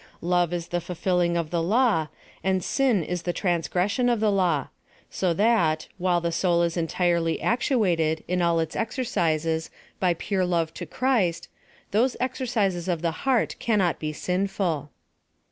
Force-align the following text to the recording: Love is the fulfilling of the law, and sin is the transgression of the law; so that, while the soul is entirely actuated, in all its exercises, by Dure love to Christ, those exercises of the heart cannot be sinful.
Love 0.23 0.51
is 0.51 0.69
the 0.69 0.81
fulfilling 0.81 1.37
of 1.37 1.51
the 1.51 1.61
law, 1.61 2.07
and 2.43 2.63
sin 2.63 3.03
is 3.03 3.21
the 3.21 3.31
transgression 3.31 4.09
of 4.09 4.19
the 4.19 4.31
law; 4.31 4.67
so 5.11 5.31
that, 5.31 5.87
while 5.99 6.19
the 6.19 6.31
soul 6.31 6.63
is 6.63 6.75
entirely 6.75 7.39
actuated, 7.39 8.23
in 8.27 8.41
all 8.41 8.59
its 8.59 8.75
exercises, 8.75 9.69
by 9.99 10.13
Dure 10.13 10.43
love 10.43 10.73
to 10.73 10.87
Christ, 10.87 11.49
those 11.91 12.17
exercises 12.19 12.87
of 12.87 13.03
the 13.03 13.27
heart 13.29 13.55
cannot 13.59 13.99
be 13.99 14.11
sinful. 14.11 14.89